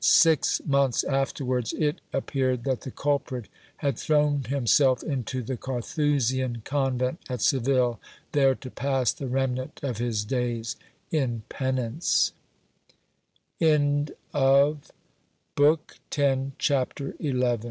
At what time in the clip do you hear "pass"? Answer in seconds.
8.71-9.13